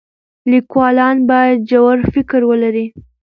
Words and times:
لیکوالان 0.51 1.15
باید 1.29 1.57
ژور 1.69 1.97
فکر 2.13 2.41
ولري. 2.49 2.85